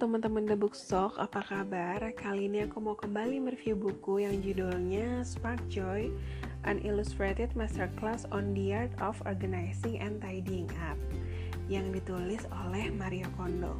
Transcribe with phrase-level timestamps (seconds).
[0.00, 2.00] teman-teman The Bookstock, apa kabar?
[2.16, 6.08] Kali ini aku mau kembali mereview buku yang judulnya Spark Joy,
[6.64, 10.96] An Illustrated Masterclass on the Art of Organizing and Tidying Up
[11.68, 13.76] yang ditulis oleh Mario Kondo.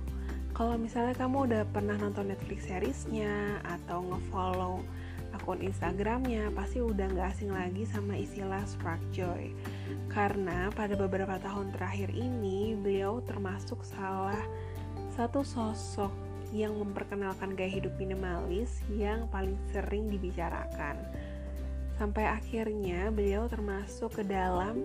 [0.52, 4.84] Kalau misalnya kamu udah pernah nonton Netflix seriesnya atau ngefollow
[5.40, 9.56] akun Instagramnya, pasti udah gak asing lagi sama istilah Spark Joy.
[10.12, 14.36] Karena pada beberapa tahun terakhir ini, beliau termasuk salah
[15.20, 16.08] satu sosok
[16.56, 20.96] yang memperkenalkan gaya hidup minimalis yang paling sering dibicarakan.
[22.00, 24.80] Sampai akhirnya beliau termasuk ke dalam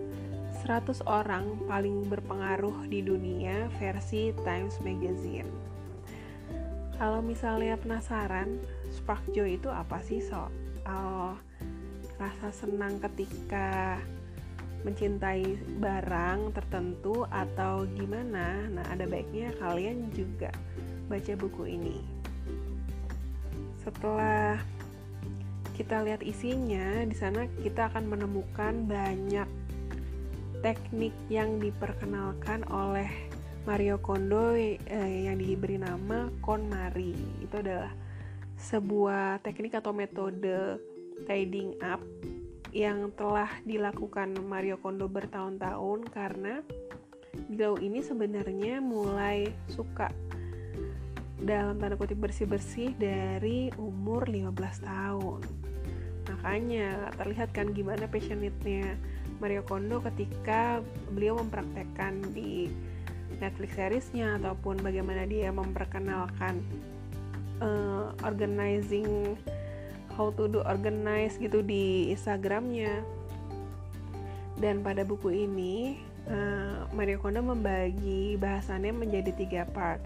[0.59, 5.47] 100 orang paling berpengaruh di dunia versi Times Magazine.
[6.99, 8.59] Kalau misalnya penasaran,
[8.91, 11.39] spark joy itu apa sih soal
[12.19, 14.03] rasa senang ketika
[14.85, 18.69] mencintai barang tertentu atau gimana?
[18.69, 20.53] Nah ada baiknya kalian juga
[21.09, 21.97] baca buku ini.
[23.81, 24.61] Setelah
[25.73, 29.49] kita lihat isinya di sana kita akan menemukan banyak
[30.61, 33.09] teknik yang diperkenalkan oleh
[33.65, 34.77] Mario Kondo eh,
[35.25, 37.41] yang diberi nama KonMari.
[37.41, 37.91] Itu adalah
[38.55, 40.79] sebuah teknik atau metode
[41.25, 41.99] tidying up
[42.75, 46.59] yang telah dilakukan Mario Kondo bertahun-tahun karena
[47.47, 50.11] beliau ini sebenarnya mulai suka
[51.39, 54.51] dalam tanda kutip bersih-bersih dari umur 15
[54.83, 55.41] tahun.
[56.27, 58.99] Makanya terlihat kan gimana passionate-nya
[59.39, 60.83] Mario Kondo ketika
[61.15, 62.67] beliau mempraktekkan di
[63.39, 66.59] Netflix seriesnya ataupun bagaimana dia memperkenalkan
[67.63, 69.39] uh, organizing
[70.15, 73.03] how to do organize gitu di Instagramnya.
[74.55, 75.99] Dan pada buku ini
[76.31, 79.99] uh, Mario Kondo membagi bahasannya menjadi tiga part.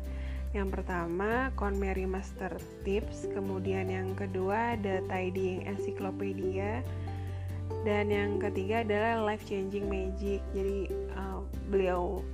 [0.49, 3.29] Yang pertama KonMari Master Tips.
[3.29, 6.81] Kemudian yang kedua The Tidying Encyclopedia.
[7.85, 10.41] Dan yang ketiga adalah Life Changing Magic.
[10.57, 12.25] Jadi uh, beliau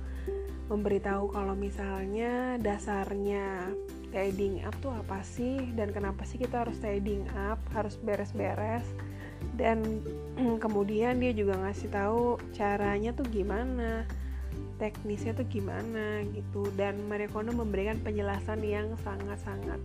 [0.66, 3.70] memberitahu kalau misalnya dasarnya
[4.16, 5.76] tidying up tuh apa sih?
[5.76, 8.88] Dan kenapa sih kita harus tidying up harus beres-beres?
[9.60, 10.00] Dan
[10.56, 14.08] kemudian dia juga ngasih tahu caranya tuh gimana
[14.76, 16.68] teknisnya tuh gimana gitu.
[16.76, 19.80] Dan Marie Kondo memberikan penjelasan yang sangat-sangat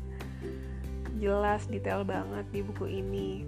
[1.20, 3.44] jelas detail banget di buku ini.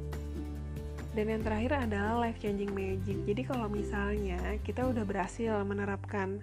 [1.13, 3.22] Dan yang terakhir adalah life changing magic.
[3.29, 6.41] Jadi kalau misalnya kita udah berhasil menerapkan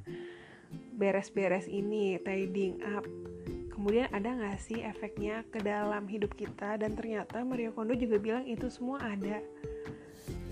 [0.95, 3.03] beres-beres ini tidying up
[3.81, 6.77] kemudian ada nggak sih efeknya ke dalam hidup kita?
[6.77, 9.41] Dan ternyata Mario Kondo juga bilang itu semua ada.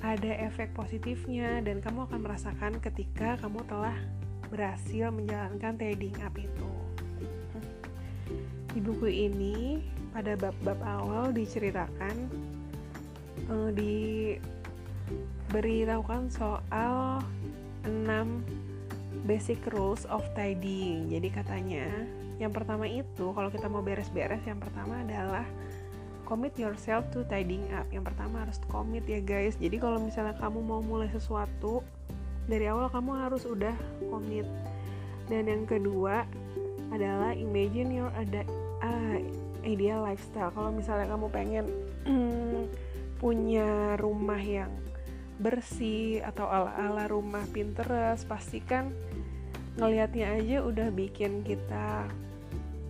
[0.01, 3.93] Ada efek positifnya dan kamu akan merasakan ketika kamu telah
[4.49, 6.73] berhasil menjalankan trading up itu.
[8.73, 9.85] Di buku ini
[10.17, 12.33] pada bab-bab awal diceritakan
[13.53, 13.69] uh,
[15.53, 17.21] diberitahukan soal
[17.85, 18.09] 6
[19.29, 21.85] basic rules of tidying jadi katanya
[22.39, 25.43] yang pertama itu kalau kita mau beres-beres yang pertama adalah
[26.29, 27.89] commit yourself to tidying up.
[27.91, 29.59] Yang pertama harus commit ya guys.
[29.59, 31.83] Jadi kalau misalnya kamu mau mulai sesuatu
[32.47, 33.75] dari awal kamu harus udah
[34.13, 34.45] commit.
[35.27, 36.29] Dan yang kedua
[36.95, 38.45] adalah imagine your ada
[38.85, 39.19] uh,
[39.65, 40.53] ideal lifestyle.
[40.53, 41.67] Kalau misalnya kamu pengen
[43.23, 44.71] punya rumah yang
[45.39, 48.91] bersih atau ala-ala rumah Pinterest pastikan
[49.79, 52.11] ngelihatnya aja udah bikin kita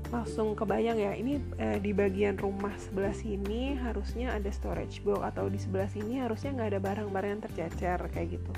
[0.08, 5.52] langsung kebayang ya ini eh, di bagian rumah sebelah sini harusnya ada storage box atau
[5.52, 8.52] di sebelah sini harusnya nggak ada barang-barang yang tercecer kayak gitu.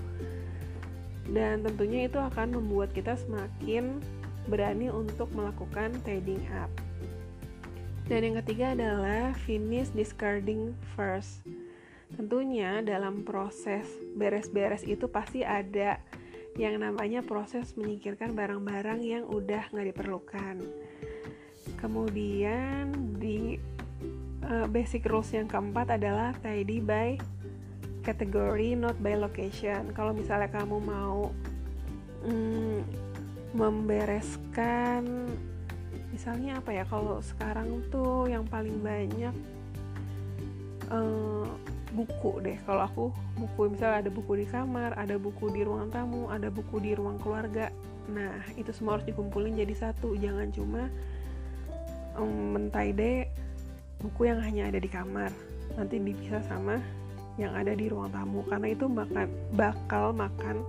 [1.30, 4.02] Dan tentunya itu akan membuat kita semakin
[4.50, 6.70] berani untuk melakukan trading up
[8.10, 11.46] dan yang ketiga adalah finish discarding first.
[12.10, 13.86] Tentunya dalam proses
[14.18, 16.02] beres-beres itu pasti ada
[16.58, 20.58] yang namanya proses menyingkirkan barang-barang yang udah nggak diperlukan
[21.80, 23.56] kemudian di
[24.46, 27.16] uh, basic rules yang keempat adalah tidy by
[28.00, 29.92] category not by location.
[29.92, 31.28] Kalau misalnya kamu mau
[32.24, 32.80] mm,
[33.52, 35.28] membereskan
[36.10, 39.34] misalnya apa ya kalau sekarang tuh yang paling banyak
[40.90, 41.48] uh,
[41.90, 42.58] buku deh.
[42.66, 43.04] Kalau aku
[43.38, 47.18] buku misalnya ada buku di kamar ada buku di ruang tamu ada buku di ruang
[47.18, 47.70] keluarga.
[48.10, 50.14] Nah itu semua harus dikumpulin jadi satu.
[50.18, 50.90] Jangan cuma
[52.20, 53.24] um, deh
[54.00, 55.32] buku yang hanya ada di kamar
[55.74, 56.76] nanti dipisah sama
[57.40, 60.60] yang ada di ruang tamu karena itu makan bakal makan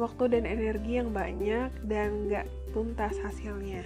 [0.00, 3.84] waktu dan energi yang banyak dan nggak tuntas hasilnya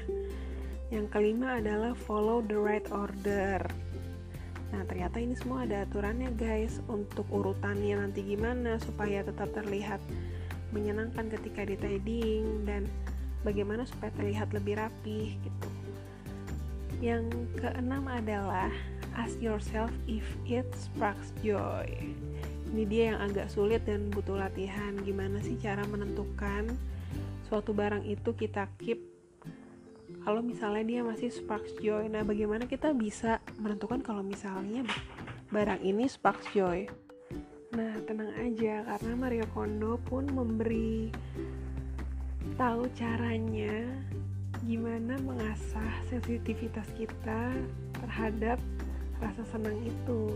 [0.87, 3.59] Yang kelima adalah follow the right order.
[4.71, 9.99] Nah, ternyata ini semua ada aturannya, guys, untuk urutannya nanti gimana supaya tetap terlihat
[10.71, 12.87] menyenangkan ketika di trading dan
[13.43, 15.69] bagaimana supaya terlihat lebih rapih gitu.
[16.99, 18.73] Yang keenam adalah
[19.17, 21.89] ask yourself if it sparks joy.
[22.73, 24.97] Ini dia yang agak sulit dan butuh latihan.
[25.05, 26.73] Gimana sih cara menentukan
[27.47, 28.99] suatu barang itu kita keep
[30.27, 34.83] kalau misalnya dia masih sparks joy nah bagaimana kita bisa menentukan kalau misalnya
[35.55, 36.91] barang ini sparks joy
[37.71, 41.15] nah tenang aja karena Mario Kondo pun memberi
[42.59, 43.87] tahu caranya
[44.67, 47.55] gimana mengasah sensitivitas kita
[48.03, 48.59] terhadap
[49.23, 50.35] rasa senang itu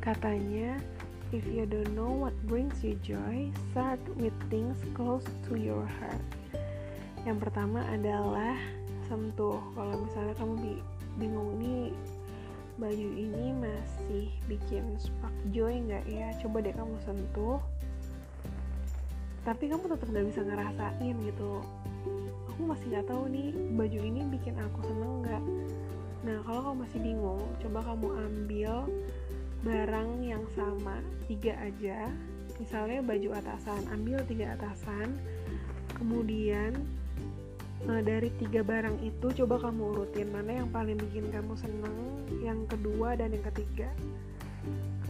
[0.00, 0.80] katanya
[1.34, 6.22] If you don't know what brings you joy, start with things close to your heart.
[7.26, 8.54] Yang pertama adalah
[9.10, 9.58] sentuh.
[9.74, 10.78] Kalau misalnya kamu
[11.18, 11.90] bingung nih
[12.78, 16.30] baju ini masih bikin spark joy nggak ya?
[16.38, 17.58] Coba deh kamu sentuh.
[19.46, 21.62] Tapi kamu tetap nggak bisa ngerasain gitu.
[22.50, 25.42] Aku masih nggak tahu nih baju ini bikin aku seneng nggak.
[26.26, 28.74] Nah kalau kamu masih bingung, coba kamu ambil
[29.66, 32.06] barang yang sama tiga aja
[32.62, 35.16] misalnya baju atasan ambil tiga atasan
[35.98, 36.76] kemudian
[37.84, 41.96] nah dari tiga barang itu coba kamu urutin mana yang paling bikin kamu seneng
[42.40, 43.90] yang kedua dan yang ketiga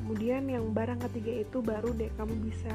[0.01, 2.75] kemudian yang barang ketiga itu baru deh kamu bisa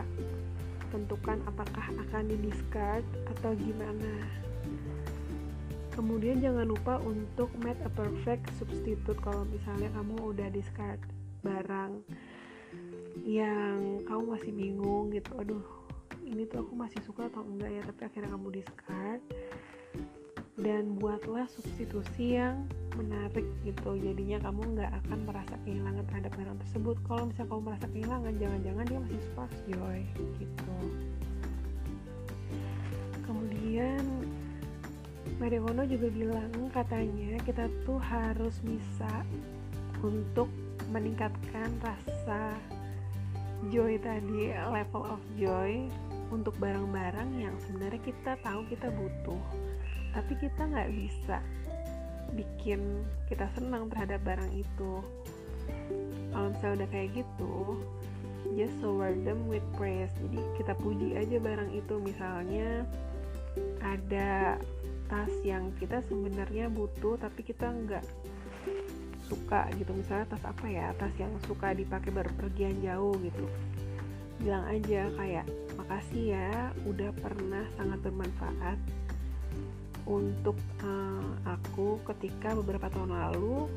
[0.92, 3.02] tentukan apakah akan di discard
[3.32, 4.28] atau gimana.
[5.92, 11.00] Kemudian jangan lupa untuk make a perfect substitute kalau misalnya kamu udah discard
[11.44, 12.04] barang
[13.28, 15.32] yang kamu masih bingung gitu.
[15.40, 15.66] Aduh
[16.24, 19.22] ini tuh aku masih suka atau enggak ya tapi akhirnya kamu discard
[20.62, 23.98] dan buatlah substitusi yang menarik gitu.
[23.98, 26.96] Jadinya kamu nggak akan merasa kehilangan terhadap barang tersebut.
[27.10, 30.00] Kalau misalnya kamu merasa kehilangan jangan-jangan dia masih sparks joy
[30.38, 30.78] gitu.
[33.26, 34.04] Kemudian
[35.42, 39.26] Marihono juga bilang katanya kita tuh harus bisa
[40.06, 40.50] untuk
[40.94, 42.54] meningkatkan rasa
[43.74, 45.90] joy tadi level of joy
[46.34, 49.42] untuk barang-barang yang sebenarnya kita tahu kita butuh
[50.12, 51.38] tapi kita nggak bisa
[52.36, 54.94] bikin kita senang terhadap barang itu.
[56.32, 57.56] Kalau misalnya udah kayak gitu
[58.56, 60.12] just reward them with praise.
[60.20, 61.96] Jadi kita puji aja barang itu.
[62.00, 62.88] Misalnya
[63.84, 64.56] ada
[65.12, 68.04] tas yang kita sebenarnya butuh tapi kita nggak
[69.28, 69.92] suka gitu.
[69.96, 70.92] Misalnya tas apa ya?
[70.96, 73.46] Tas yang suka dipakai berpergian jauh gitu.
[74.42, 75.46] Bilang aja kayak
[75.78, 78.80] makasih ya udah pernah sangat bermanfaat
[80.06, 83.70] untuk uh, aku ketika beberapa tahun lalu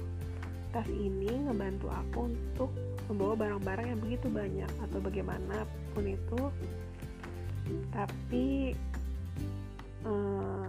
[0.74, 2.70] tas ini ngebantu aku untuk
[3.06, 6.40] membawa barang-barang yang begitu banyak atau bagaimanapun itu.
[7.94, 8.74] Tapi
[10.02, 10.68] uh,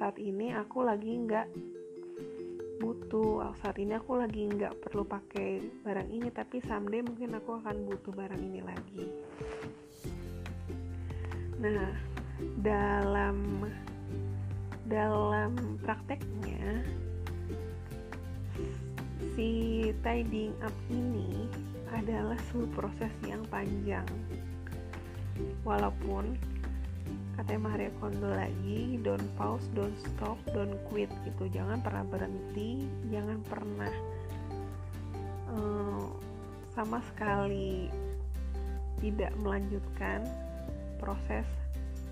[0.00, 1.46] saat ini aku lagi nggak
[2.82, 7.86] butuh saat ini aku lagi nggak perlu pakai barang ini tapi someday mungkin aku akan
[7.86, 9.04] butuh barang ini lagi.
[11.62, 11.94] Nah
[12.58, 13.68] dalam
[14.92, 16.84] dalam prakteknya
[19.32, 21.48] si tidying up ini
[21.96, 24.04] adalah sebuah proses yang panjang.
[25.64, 26.36] Walaupun
[27.40, 31.48] katanya Maria Kondo lagi don't pause don't stop don't quit gitu.
[31.48, 33.92] Jangan pernah berhenti jangan pernah
[35.56, 36.04] uh,
[36.76, 37.88] sama sekali
[39.00, 40.28] tidak melanjutkan
[41.00, 41.48] proses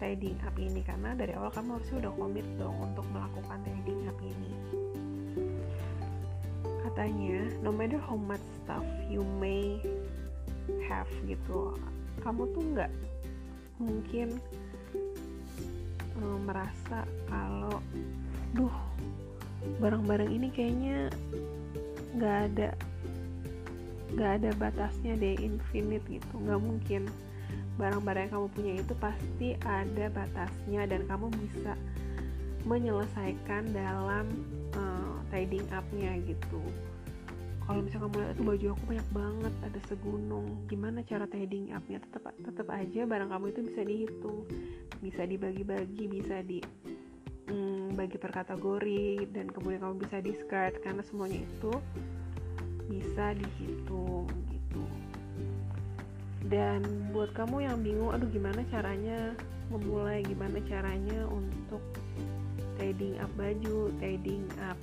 [0.00, 4.18] trading up ini karena dari awal kamu harusnya udah komit dong untuk melakukan trading up
[4.24, 4.52] ini.
[6.88, 9.76] Katanya no matter how much stuff you may
[10.88, 11.76] have gitu.
[12.24, 12.92] Kamu tuh nggak
[13.76, 14.40] mungkin
[16.16, 17.76] uh, merasa kalau
[18.56, 18.72] duh
[19.84, 21.12] barang-barang ini kayaknya
[22.16, 22.68] nggak ada
[24.16, 26.34] nggak ada batasnya deh infinite gitu.
[26.40, 27.04] Nggak mungkin
[27.80, 31.72] barang-barang yang kamu punya itu pasti ada batasnya dan kamu bisa
[32.68, 34.28] menyelesaikan dalam
[34.76, 36.60] uh, trading up-nya gitu.
[37.64, 40.46] Kalau misalnya kamu lihat tuh baju aku banyak banget ada segunung.
[40.68, 42.04] Gimana cara trading upnya?
[42.04, 44.44] Tetap tetap aja barang kamu itu bisa dihitung
[45.00, 46.60] bisa dibagi-bagi bisa di
[47.48, 51.72] hmm, bagi per kategori dan kemudian kamu bisa discard karena semuanya itu
[52.86, 54.84] bisa dihitung gitu
[56.48, 56.80] dan
[57.12, 59.36] buat kamu yang bingung aduh gimana caranya
[59.68, 60.24] memulai?
[60.24, 61.84] Gimana caranya untuk
[62.80, 64.78] trading up baju trading up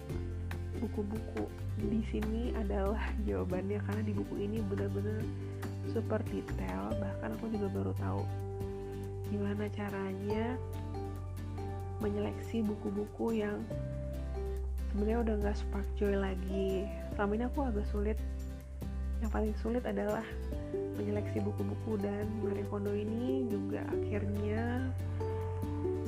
[0.77, 1.49] buku-buku?
[1.81, 5.25] Di sini adalah jawabannya karena di buku ini benar-benar
[5.89, 6.93] super detail.
[6.93, 8.21] Bahkan aku juga baru tahu
[9.27, 10.55] gimana caranya
[11.99, 13.59] menyeleksi buku-buku yang
[14.93, 16.85] sebenarnya udah nggak spark joy lagi.
[17.17, 18.17] Selama ini aku agak sulit.
[19.17, 20.21] Yang paling sulit adalah
[20.73, 24.89] menyeleksi buku-buku dan Marie Kondo ini juga akhirnya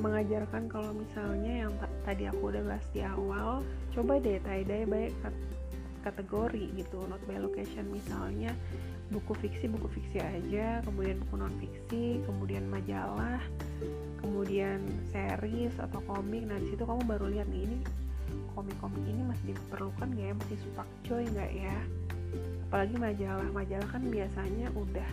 [0.00, 3.60] mengajarkan kalau misalnya yang tadi aku udah bahas di awal
[3.92, 5.12] coba deh tie-dye baik
[6.00, 7.84] kategori gitu not by location.
[7.92, 8.56] Misalnya
[9.12, 13.42] buku fiksi buku fiksi aja kemudian buku non fiksi kemudian majalah
[14.24, 14.80] kemudian
[15.12, 16.48] series atau komik.
[16.48, 17.78] Nah di situ kamu baru lihat nih ini
[18.56, 20.34] komik-komik ini masih diperlukan nggak ya?
[20.34, 21.78] Masih spark joy nggak ya
[22.70, 25.10] apalagi majalah majalah kan biasanya udah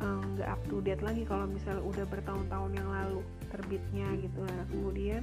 [0.00, 3.20] eh, nggak um, up to date lagi kalau misalnya udah bertahun-tahun yang lalu
[3.52, 4.40] terbitnya gitu.
[4.40, 5.22] Nah kemudian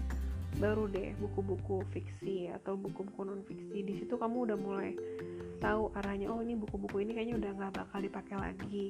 [0.62, 3.82] baru deh buku-buku fiksi atau buku-buku non fiksi.
[3.82, 4.94] Di situ kamu udah mulai
[5.58, 8.86] tahu arahnya oh ini buku-buku ini kayaknya udah nggak bakal dipakai lagi.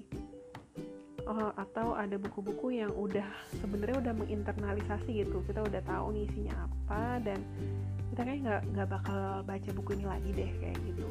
[1.23, 3.23] Oh, atau ada buku-buku yang udah
[3.63, 5.39] sebenarnya udah menginternalisasi gitu.
[5.47, 7.39] Kita udah tahu nih isinya apa dan
[8.11, 11.07] kita kayak nggak nggak bakal baca buku ini lagi deh kayak gitu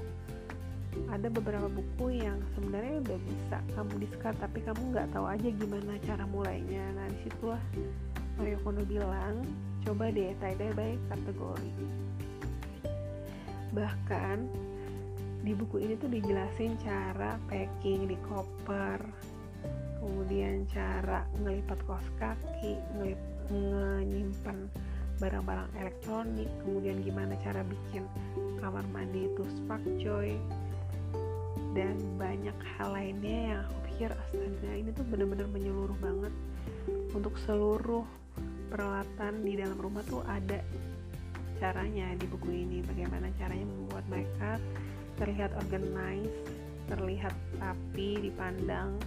[1.08, 5.92] ada beberapa buku yang sebenarnya udah bisa kamu discard tapi kamu nggak tahu aja gimana
[6.04, 6.84] cara mulainya.
[6.96, 7.62] Nah di situlah
[8.36, 9.44] Mario Kondo bilang
[9.84, 11.72] coba deh tie-dye by kategori.
[13.72, 14.38] Bahkan
[15.42, 19.00] di buku ini tuh dijelasin cara packing di koper
[20.02, 23.18] kemudian cara ngelipat kos kaki ngelip,
[24.02, 24.66] nyimpan
[25.22, 28.06] barang-barang elektronik kemudian gimana cara bikin
[28.58, 30.34] kamar mandi itu spark joy
[31.72, 36.32] dan banyak hal lainnya yang aku pikir astaga ini tuh bener-bener menyeluruh banget.
[37.12, 38.04] Untuk seluruh
[38.72, 40.60] peralatan di dalam rumah tuh ada
[41.60, 42.80] caranya di buku ini.
[42.84, 44.60] Bagaimana caranya membuat mereka
[45.20, 48.98] terlihat organized terlihat rapi dipandang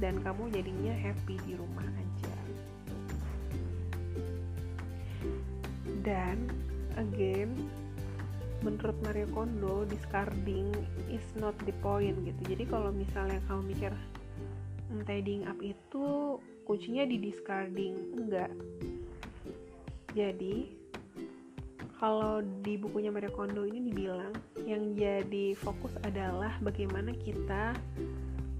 [0.00, 2.36] dan kamu jadinya happy di rumah aja.
[6.02, 6.50] Dan
[6.98, 7.68] again
[8.64, 10.72] menurut Mario Kondo discarding
[11.12, 12.56] is not the point gitu.
[12.56, 13.92] Jadi kalau misalnya kamu mikir
[14.88, 17.94] hmm, tidying up itu kuncinya di discarding.
[18.16, 18.50] Enggak.
[20.16, 20.72] Jadi
[22.00, 24.32] kalau di bukunya Mario Kondo ini dibilang
[24.64, 27.76] yang jadi fokus adalah bagaimana kita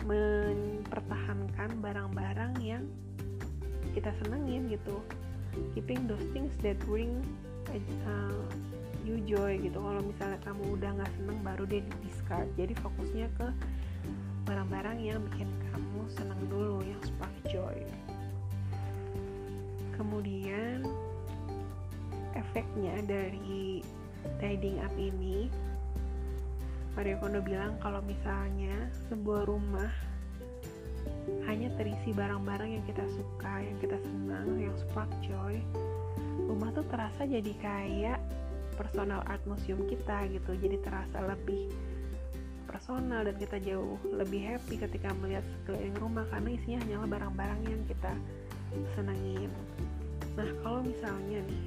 [0.05, 2.85] mempertahankan barang-barang yang
[3.97, 5.01] kita senengin gitu.
[5.73, 7.23] Keeping those things that bring
[7.71, 8.45] uh,
[9.05, 9.77] you joy gitu.
[9.77, 13.49] Kalau misalnya kamu udah nggak seneng baru dia di discard jadi fokusnya ke
[14.45, 17.79] barang-barang yang bikin kamu seneng dulu yang spark joy.
[19.95, 20.83] Kemudian
[22.35, 23.85] efeknya dari
[24.41, 25.53] tidying up ini
[26.95, 29.91] Mario Kondo bilang kalau misalnya sebuah rumah
[31.45, 35.59] hanya terisi barang-barang yang kita suka, yang kita senang, yang spark joy,
[36.47, 38.19] rumah tuh terasa jadi kayak
[38.75, 40.54] personal art museum kita gitu.
[40.59, 41.71] Jadi terasa lebih
[42.75, 47.83] personal dan kita jauh lebih happy ketika melihat sekeliling rumah karena isinya hanyalah barang-barang yang
[47.87, 48.12] kita
[48.99, 49.50] senangin.
[50.35, 51.64] Nah kalau misalnya nih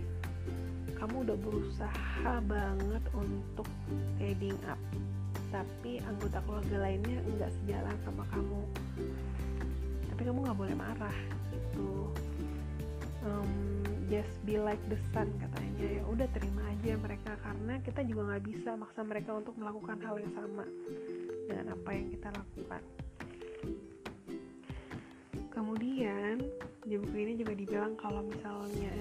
[0.98, 3.68] kamu udah berusaha banget untuk
[4.18, 4.82] trading up
[5.48, 8.62] tapi anggota keluarga lainnya nggak sejalan sama kamu
[10.12, 11.18] tapi kamu nggak boleh marah
[11.54, 12.10] gitu.
[13.22, 13.77] Um,
[14.08, 16.00] just be like the sun katanya.
[16.00, 20.16] Ya udah terima aja mereka karena kita juga nggak bisa maksa mereka untuk melakukan hal
[20.20, 20.66] yang sama
[21.48, 22.82] dengan apa yang kita lakukan.
[25.52, 26.36] Kemudian
[26.88, 28.96] di buku ini juga dibilang kalau misalnya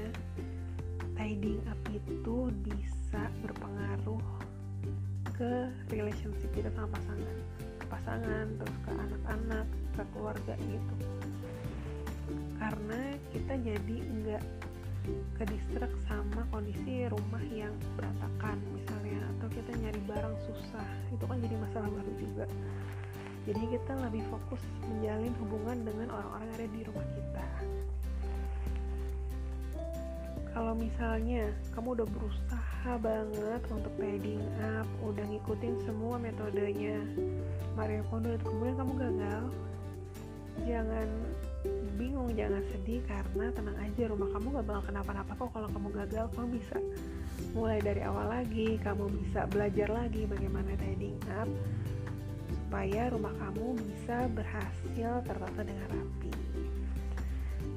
[1.15, 4.25] tidying up itu bisa berpengaruh
[5.37, 7.37] ke relationship kita sama pasangan.
[7.79, 10.97] Ke pasangan terus ke anak-anak ke keluarga gitu.
[12.57, 14.43] Karena kita jadi enggak
[15.39, 15.45] ke
[16.09, 20.89] sama kondisi rumah yang berantakan misalnya atau kita nyari barang susah.
[21.15, 22.47] Itu kan jadi masalah baru juga.
[23.47, 27.47] Jadi kita lebih fokus menjalin hubungan dengan orang-orang yang ada di rumah kita.
[30.57, 34.47] Kalau misalnya kamu udah berusaha banget untuk tidying
[34.79, 36.97] up udah ngikutin semua metodenya
[37.77, 39.45] Mario Kondo kemudian kamu gagal
[40.65, 41.09] jangan
[41.97, 46.27] bingung jangan sedih karena tenang aja rumah kamu gak bakal kenapa-napa kok kalau kamu gagal
[46.37, 46.77] kamu bisa
[47.57, 51.49] mulai dari awal lagi kamu bisa belajar lagi bagaimana tidying up
[52.47, 56.33] supaya rumah kamu bisa berhasil tertata dengan rapi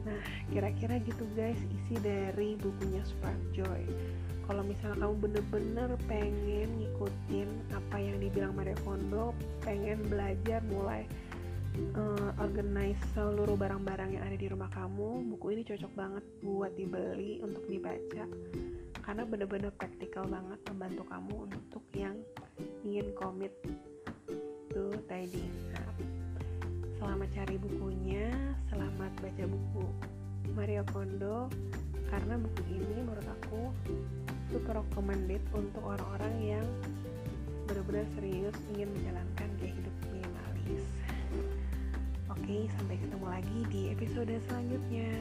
[0.10, 3.86] Nah, kira-kira gitu guys isi dari bukunya Spark Joy.
[4.50, 11.06] Kalau misalnya kamu bener-bener pengen ngikutin apa yang dibilang Maria Kondo, pengen belajar mulai
[11.96, 17.40] uh, organize seluruh barang-barang yang ada di rumah kamu, buku ini cocok banget buat dibeli
[17.40, 18.24] untuk dibaca.
[19.00, 22.16] Karena bener-bener praktikal banget membantu kamu untuk yang
[22.86, 23.54] ingin komit
[24.70, 25.96] to tidying up.
[27.00, 28.28] Selamat cari bukunya,
[28.70, 29.86] selamat baca buku
[30.54, 31.48] Mario Kondo.
[32.10, 33.72] Karena buku ini menurut aku
[34.50, 36.68] super recommended untuk orang-orang yang
[37.70, 39.39] benar-benar serius ingin menjalankan
[42.40, 45.12] Oke, sampai ketemu lagi di episode selanjutnya.